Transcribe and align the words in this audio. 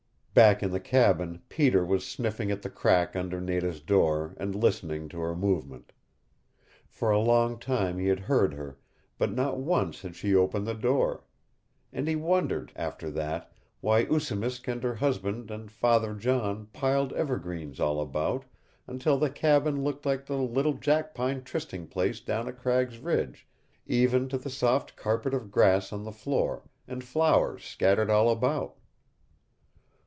Back 0.33 0.63
in 0.63 0.71
the 0.71 0.79
cabin 0.79 1.41
Peter 1.49 1.85
was 1.85 2.07
sniffing 2.07 2.51
at 2.51 2.61
the 2.61 2.69
crack 2.69 3.17
under 3.17 3.41
Nada's 3.41 3.81
door, 3.81 4.33
and 4.37 4.55
listening 4.55 5.09
to 5.09 5.19
her 5.19 5.35
movement. 5.35 5.91
For 6.87 7.11
a 7.11 7.19
long 7.19 7.59
time 7.59 7.99
he 7.99 8.07
had 8.07 8.21
heard 8.21 8.53
her, 8.53 8.77
but 9.17 9.33
not 9.33 9.57
once 9.57 10.03
had 10.03 10.15
she 10.15 10.33
opened 10.33 10.65
the 10.65 10.73
door. 10.73 11.25
And 11.91 12.07
he 12.07 12.15
wondered, 12.15 12.71
after 12.77 13.11
that, 13.11 13.51
why 13.81 14.05
Oosimisk 14.05 14.69
and 14.69 14.81
her 14.83 14.95
husband 14.95 15.51
and 15.51 15.69
Father 15.69 16.13
John 16.15 16.67
piled 16.71 17.11
evergreens 17.11 17.81
all 17.81 17.99
about, 17.99 18.45
until 18.87 19.17
the 19.17 19.29
cabin 19.29 19.83
looked 19.83 20.05
like 20.05 20.25
the 20.25 20.37
little 20.37 20.75
jackpine 20.75 21.43
trysting 21.43 21.87
place 21.87 22.21
down 22.21 22.47
at 22.47 22.57
Cragg's 22.57 22.99
Ridge, 22.99 23.45
even 23.85 24.29
to 24.29 24.37
the 24.37 24.49
soft 24.49 24.95
carpet 24.95 25.33
of 25.33 25.51
grass 25.51 25.91
on 25.91 26.05
the 26.05 26.09
floor, 26.13 26.63
and 26.87 27.03
flowers 27.03 27.65
scattered 27.65 28.09
all 28.09 28.29
about. 28.29 28.75